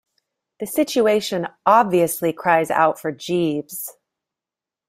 The 0.59 0.65
situation 0.65 1.45
obviously 1.63 2.33
cries 2.33 2.71
out 2.71 2.99
for 2.99 3.11
Jeeves. 3.11 3.93